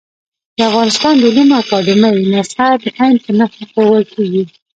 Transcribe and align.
د 0.57 0.59
افغانستان 0.69 1.13
د 1.17 1.21
علومو 1.29 1.53
اکاډيمۍ 1.61 2.15
نسخه 2.33 2.67
د 2.83 2.85
ع 2.97 3.07
په 3.23 3.31
نخښه 3.39 3.65
ښوول 3.71 4.03
کېږي. 4.13 4.43